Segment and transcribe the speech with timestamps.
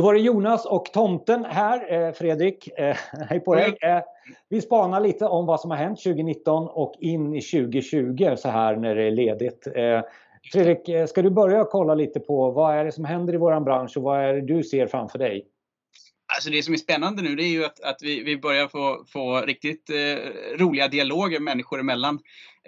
[0.00, 2.78] Då var det Jonas och tomten här, eh, Fredrik.
[2.78, 2.96] Eh,
[3.28, 3.76] hej på dig!
[3.80, 4.00] Eh,
[4.48, 8.76] vi spanar lite om vad som har hänt 2019 och in i 2020 så här
[8.76, 9.68] när det är ledigt.
[10.52, 13.96] Fredrik, ska du börja kolla lite på vad är det som händer i vår bransch
[13.96, 15.46] och vad är det du ser framför dig?
[16.34, 19.04] Alltså det som är spännande nu det är ju att, att vi, vi börjar få,
[19.12, 20.16] få riktigt eh,
[20.58, 22.18] roliga dialoger människor emellan.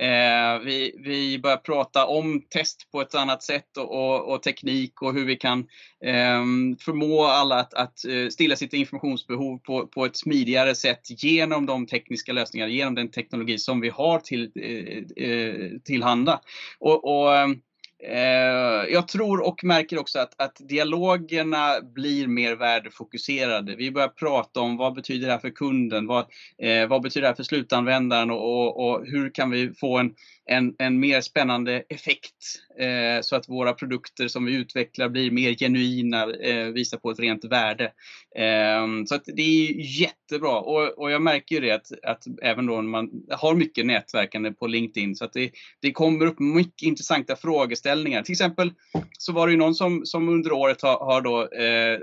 [0.00, 5.02] Eh, vi, vi börjar prata om test på ett annat sätt och, och, och teknik
[5.02, 5.58] och hur vi kan
[6.04, 6.44] eh,
[6.84, 11.86] förmå alla att, att eh, stilla sitt informationsbehov på, på ett smidigare sätt genom de
[11.86, 16.40] tekniska lösningar, genom den teknologi som vi har till, eh, eh tillhanda.
[16.78, 17.60] Och, och ehm,
[18.04, 23.76] Eh, jag tror och märker också att, att dialogerna blir mer värdefokuserade.
[23.76, 26.06] Vi börjar prata om vad betyder det här för kunden?
[26.06, 26.24] Vad,
[26.58, 28.30] eh, vad betyder det här för slutanvändaren?
[28.30, 30.14] Och, och, och, hur kan vi få en,
[30.46, 32.34] en, en mer spännande effekt
[32.78, 37.20] eh, så att våra produkter som vi utvecklar blir mer genuina, eh, visar på ett
[37.20, 37.92] rent värde.
[38.36, 42.66] Eh, så att det är jättebra och, och jag märker ju det att, att även
[42.66, 46.82] då när man har mycket nätverkande på LinkedIn så att det, det kommer upp mycket
[46.82, 47.91] intressanta frågeställningar.
[47.94, 48.72] Till exempel
[49.18, 51.98] så var det ju någon som, som under året har, har då eh,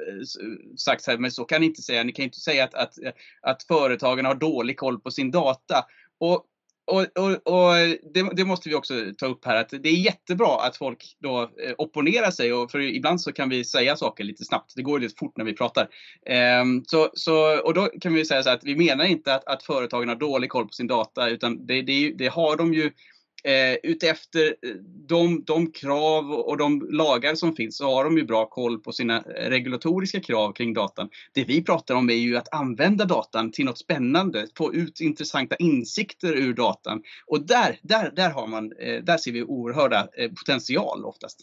[0.77, 2.93] sagt så här, men så kan ni inte säga, ni kan inte säga att, att,
[3.41, 5.85] att företagen har dålig koll på sin data.
[6.19, 6.45] Och
[6.89, 7.73] och, och, och
[8.13, 11.41] det, det, måste vi också ta upp här att det är jättebra att folk då
[11.41, 14.73] eh, opponerar sig och för ibland så kan vi säga saker lite snabbt.
[14.75, 15.87] Det går lite fort när vi pratar.
[16.61, 19.63] Um, så, så, och då kan vi säga så att vi menar inte att, att
[19.63, 22.91] företagen har dålig koll på sin data utan det, det, det har de ju
[23.43, 24.71] eh, utefter eh,
[25.07, 28.91] de, de krav och de lagar som finns så har de ju bra koll på
[28.91, 31.09] sina eh, regulatoriska krav kring datan.
[31.33, 35.55] Det vi pratar om är ju att använda datan till något spännande, få ut intressanta
[35.55, 37.01] insikter ur datan.
[37.25, 41.39] Och där, där, där, har man, eh, där ser vi oerhörda eh, potential oftast.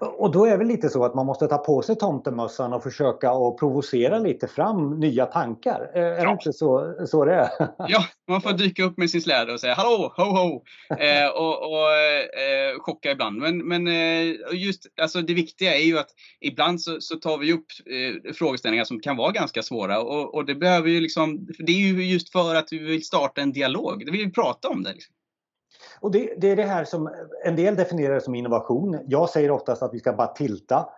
[0.00, 2.82] Och då är det väl lite så att man måste ta på sig tomtemössan och
[2.82, 5.90] försöka att provocera lite fram nya tankar.
[5.94, 6.24] Är ja.
[6.24, 7.48] det inte så, så det är?
[7.88, 10.62] Ja, man får dyka upp med sin släde och säga hallå, ho ho!
[10.98, 11.90] Eh, och och
[12.40, 13.36] eh, chocka ibland.
[13.38, 16.10] Men, men eh, just alltså det viktiga är ju att
[16.40, 20.46] ibland så, så tar vi upp eh, frågeställningar som kan vara ganska svåra och, och
[20.46, 24.02] det behöver ju liksom, det är ju just för att vi vill starta en dialog.
[24.12, 24.92] Vi vill prata om det.
[24.92, 25.14] Liksom.
[26.02, 27.10] Och det, det, är det här som
[27.44, 28.98] en del definierar som innovation.
[29.06, 30.88] Jag säger oftast att vi ska bara tilta,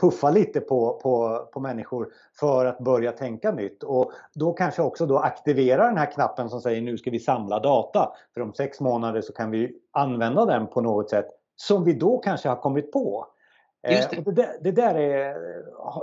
[0.00, 2.08] puffa lite på, på, på människor
[2.40, 3.82] för att börja tänka nytt.
[3.82, 7.60] Och då kanske också då aktivera den här knappen som säger nu ska vi samla
[7.60, 8.12] data.
[8.34, 11.26] För om sex månader så kan vi använda den på något sätt
[11.56, 13.26] som vi då kanske har kommit på.
[13.88, 14.22] Just det.
[14.22, 15.36] det, där, det, där är,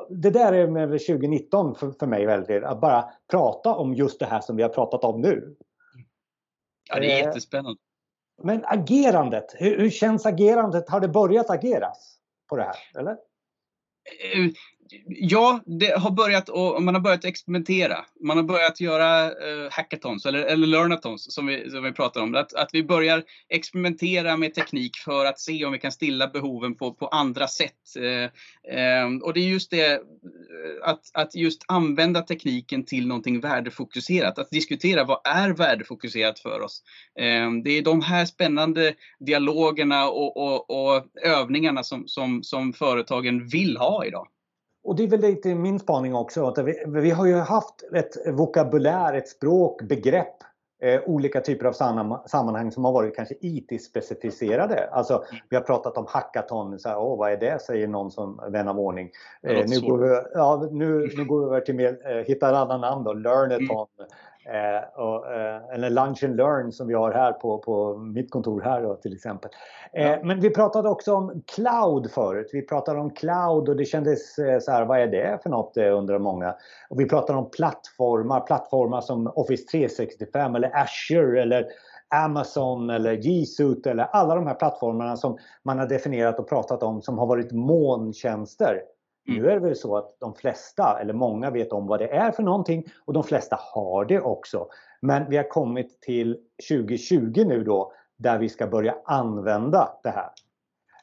[0.09, 4.25] det där är med 2019 för, för mig väldigt, att bara prata om just det
[4.25, 5.56] här som vi har pratat om nu.
[6.89, 7.79] Ja, det är eh, jättespännande.
[8.44, 10.90] Men agerandet, hur, hur känns agerandet?
[10.90, 12.18] Har det börjat ageras
[12.50, 13.00] på det här?
[13.00, 13.12] Eller?
[13.12, 14.51] Eh,
[15.07, 18.06] Ja, det har börjat och man har börjat experimentera.
[18.22, 22.35] Man har börjat göra uh, hackathons eller, eller learnathons som vi, som vi pratar om.
[22.35, 26.75] Att, att vi börjar experimentera med teknik för att se om vi kan stilla behoven
[26.75, 27.97] på, på andra sätt.
[27.97, 28.24] Uh,
[28.78, 30.00] uh, och det är just det eh,
[30.84, 34.40] att, att just använda tekniken till någonting värdefokuserat.
[34.40, 36.84] Att diskutera vad är värdefokuserat för oss.
[37.19, 43.47] Ehm, det är de här spännande dialogerna och, och, och övningarna som, som, som företagen
[43.47, 44.28] vill ha idag.
[44.85, 46.46] Och det är väl lite min spaning också.
[46.46, 50.35] Att vi, vi har ju haft ett vokabulär, ett språk, begrepp
[50.81, 51.73] eh, olika typer av
[52.28, 54.90] sammanhang som har varit kanske IT-specificerade.
[54.91, 57.62] Alltså vi har pratat om hackathon, så här, Åh, vad är det?
[57.62, 59.09] säger någon som vän av ordning.
[59.44, 62.56] Eh, nu, går vi, ja, nu, nu går vi över till mer, eh, hitta ett
[62.56, 63.88] annat namn då, learnathon.
[64.45, 68.61] Eh, och, eh, eller Lunch and Learn som vi har här på, på mitt kontor
[68.61, 69.51] här då, till exempel.
[69.94, 70.17] Eh, ja.
[70.23, 72.50] Men vi pratade också om cloud förut.
[72.53, 75.78] Vi pratade om cloud och det kändes eh, så här, vad är det för något
[75.78, 76.56] undrar många.
[76.89, 81.66] Och vi pratade om plattformar, plattformar som Office 365 eller Azure eller
[82.09, 86.83] Amazon eller G Suite eller alla de här plattformarna som man har definierat och pratat
[86.83, 88.81] om som har varit molntjänster.
[89.28, 89.41] Mm.
[89.41, 92.31] Nu är det väl så att de flesta, eller många, vet om vad det är
[92.31, 94.68] för någonting och de flesta har det också.
[95.01, 96.38] Men vi har kommit till
[96.69, 100.30] 2020 nu då där vi ska börja använda det här.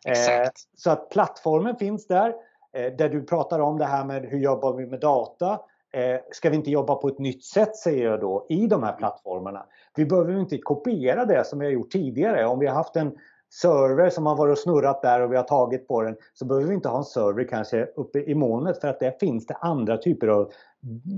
[0.05, 0.47] Exakt.
[0.47, 2.35] Eh, så att plattformen finns där.
[2.73, 5.61] Eh, där du pratar om det här med hur jobbar vi med data.
[5.93, 8.93] Eh, ska vi inte jobba på ett nytt sätt säger jag då i de här
[8.93, 9.67] plattformarna.
[9.97, 12.47] Vi behöver inte kopiera det som vi har gjort tidigare.
[12.47, 13.19] Om vi har haft en
[13.53, 16.69] server som har varit och snurrat där och vi har tagit på den så behöver
[16.69, 19.97] vi inte ha en server kanske uppe i molnet för att där finns det andra
[19.97, 20.53] typer av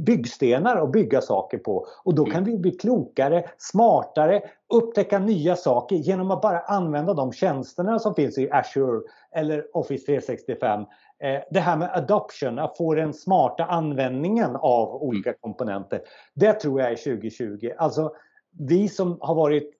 [0.06, 1.86] byggstenar att bygga saker på.
[2.04, 2.44] Och då kan mm.
[2.44, 4.42] vi bli klokare, smartare,
[4.74, 9.00] upptäcka nya saker genom att bara använda de tjänsterna som finns i Azure
[9.32, 10.86] eller Office 365 eh,
[11.50, 15.38] det här med adoption, att få den smarta användningen av olika mm.
[15.40, 16.00] komponenter.
[16.34, 17.70] Det tror jag är 2020.
[17.78, 18.12] Alltså
[18.58, 19.70] vi som har varit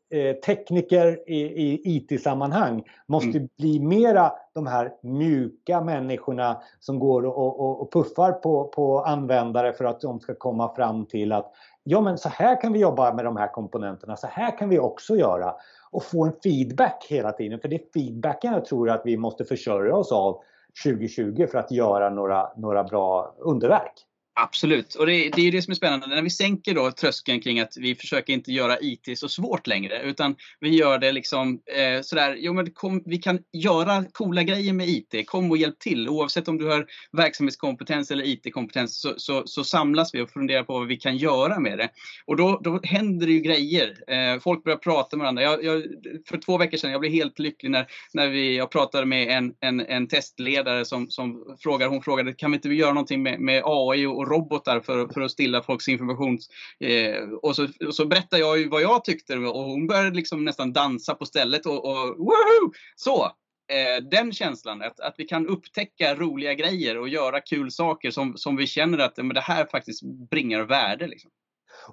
[0.46, 3.49] tekniker i, i IT-sammanhang måste mm.
[3.58, 9.72] bli mera de här mjuka människorna som går och, och, och, puffar på, på användare
[9.72, 11.52] för att de ska komma fram till att
[11.84, 14.78] ja men så här kan vi jobba med de här komponenterna, så här kan vi
[14.78, 15.55] också göra.
[15.90, 19.44] Och få en feedback hela tiden, för det är feedbacken jag tror att vi måste
[19.44, 20.40] försörja oss av
[20.84, 24.06] 2020 för att göra några, några bra underverk.
[24.36, 26.06] Absolut, och det, det är det som är spännande.
[26.06, 30.02] När vi sänker då tröskeln kring att vi försöker inte göra IT så svårt längre,
[30.02, 34.72] utan vi gör det liksom eh, sådär, jo men kom, vi kan göra coola grejer
[34.72, 35.26] med IT.
[35.26, 36.08] Kom och hjälp till.
[36.08, 40.78] Oavsett om du har verksamhetskompetens eller IT-kompetens så, så, så, samlas vi och funderar på
[40.78, 41.88] vad vi kan göra med det.
[42.26, 43.94] Och då, då händer det ju grejer.
[44.08, 45.42] Eh, folk börjar prata med varandra.
[45.42, 45.82] Jag, jag,
[46.28, 49.54] för två veckor sedan, jag blev helt lycklig när, när vi, jag pratade med en,
[49.60, 53.62] en, en testledare som, som frågar, hon frågade, kan vi inte göra någonting med, med
[53.64, 56.38] AI och och robotar för, för att stilla folks information.
[56.81, 60.44] Eh, och, så, och så berättade jag ju vad jag tyckte och hon började liksom
[60.44, 62.73] nästan dansa på stället och, och woohoo!
[62.97, 63.32] Så!
[63.73, 68.37] Eh, den känslan, att, att vi kan upptäcka roliga grejer och göra kul saker som,
[68.37, 71.06] som vi känner att men det här faktiskt bringar värde.
[71.06, 71.31] Liksom.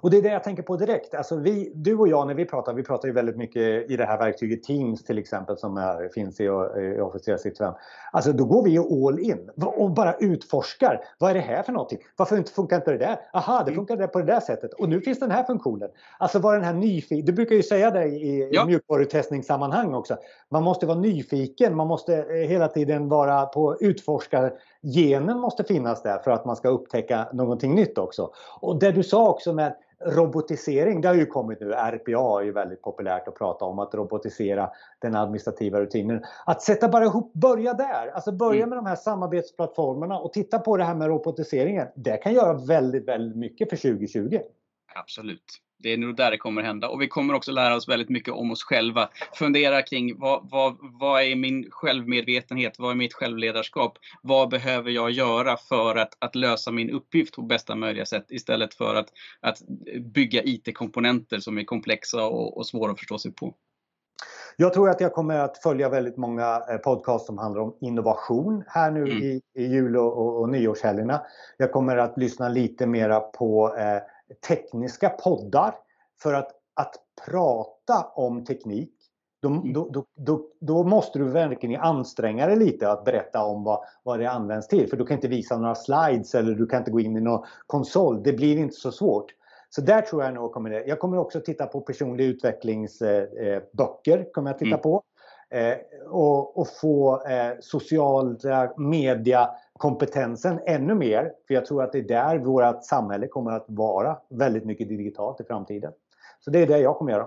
[0.00, 1.14] Och det är det jag tänker på direkt.
[1.14, 4.04] Alltså vi, du och jag när vi pratar, vi pratar ju väldigt mycket i det
[4.04, 7.74] här verktyget Teams till exempel som är, finns i, i Office 365.
[8.12, 11.04] Alltså då går vi all in och bara utforskar.
[11.18, 11.98] Vad är det här för någonting?
[12.16, 13.20] Varför funkar inte det där?
[13.32, 13.74] Aha, det mm.
[13.74, 14.72] funkar det på det där sättet.
[14.72, 15.88] Och nu finns den här funktionen.
[16.18, 17.26] Alltså var den här nyfiken.
[17.26, 18.62] Du brukar ju säga det i, ja.
[18.62, 20.16] i mjukvarutestningssammanhang också.
[20.48, 21.76] Man måste vara nyfiken.
[21.76, 24.52] Man måste eh, hela tiden vara på utforskar
[24.82, 28.30] genen måste finnas där för att man ska upptäcka någonting nytt också.
[28.60, 29.76] Och det du sa också med
[30.06, 31.72] robotisering, det har ju kommit nu.
[31.72, 36.22] RPA är ju väldigt populärt att prata om, att robotisera den administrativa rutinen.
[36.46, 38.10] Att sätta bara ihop, börja där.
[38.14, 38.68] Alltså börja mm.
[38.68, 41.86] med de här samarbetsplattformarna och titta på det här med robotiseringen.
[41.94, 44.38] Det kan göra väldigt, väldigt mycket för 2020.
[44.94, 45.58] Absolut.
[45.82, 46.88] Det är nog där det kommer hända.
[46.88, 49.08] Och vi kommer också lära oss väldigt mycket om oss själva.
[49.34, 52.78] Fundera kring vad, vad, vad är min självmedvetenhet?
[52.78, 53.98] Vad är mitt självledarskap?
[54.22, 58.74] Vad behöver jag göra för att, att lösa min uppgift på bästa möjliga sätt istället
[58.74, 59.08] för att,
[59.40, 59.58] att
[60.14, 63.54] bygga IT-komponenter som är komplexa och, och svåra att förstå sig på.
[64.56, 68.64] Jag tror att jag kommer att följa väldigt många eh, podcast som handlar om innovation
[68.66, 69.22] här nu mm.
[69.22, 71.22] i, i jul och, och, och nyårshelgerna.
[71.56, 74.02] Jag kommer att lyssna lite mera på eh,
[74.48, 75.74] tekniska poddar
[76.22, 76.94] för att, att
[77.26, 78.92] prata om teknik
[79.42, 79.72] då, mm.
[79.72, 84.30] då, då, då, måste du verkligen anstränga dig lite att berätta om vad, vad det
[84.30, 84.90] används till.
[84.90, 87.44] För du kan inte visa några slides eller du kan inte gå in i någon
[87.66, 88.22] konsol.
[88.22, 89.26] Det blir inte så svårt.
[89.70, 90.84] Så där tror jag nog kommer det.
[90.86, 94.18] Jag kommer också titta på personlig utvecklingsböcker.
[94.18, 94.80] Eh, kommer jag titta mm.
[94.80, 95.02] på.
[95.50, 95.74] Eh,
[96.10, 101.32] och, och, få eh, sociala media kompetensen ännu mer.
[101.46, 105.40] För jag tror att det är där vårt samhälle kommer att vara väldigt mycket digitalt
[105.40, 105.92] i framtiden.
[106.40, 107.26] Så det är det jag kommer göra.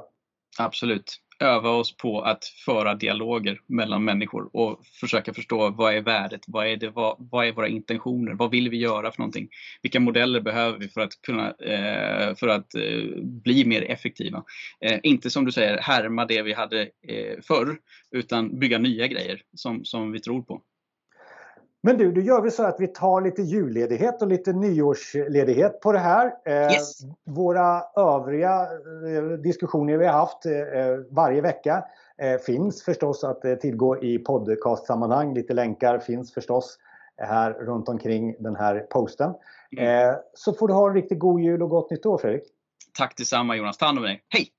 [0.59, 1.21] Absolut.
[1.39, 6.41] Öva oss på att föra dialoger mellan människor och försöka förstå vad är värdet?
[6.47, 8.33] Vad är, det, vad, vad är våra intentioner?
[8.33, 9.49] Vad vill vi göra för någonting?
[9.81, 14.43] Vilka modeller behöver vi för att kunna eh, för att eh, bli mer effektiva?
[14.81, 17.77] Eh, inte som du säger härma det vi hade eh, förr
[18.11, 20.61] utan bygga nya grejer som, som vi tror på.
[21.85, 25.91] Men du, då gör vi så att vi tar lite julledighet och lite nyårsledighet på
[25.91, 26.33] det här.
[26.45, 26.99] Eh, yes.
[27.23, 28.67] Våra övriga
[29.07, 30.51] eh, diskussioner vi har haft eh,
[31.09, 31.83] varje vecka
[32.45, 35.33] finns förstås att tillgå i podcastsammanhang.
[35.33, 36.77] Lite länkar finns förstås
[37.17, 39.33] här runt omkring den här posten.
[39.77, 40.15] Mm.
[40.33, 42.43] Så får du ha en riktigt god jul och gott nytt år Fredrik.
[42.97, 44.23] Tack detsamma Jonas, ta hand om dig.
[44.29, 44.54] Hej!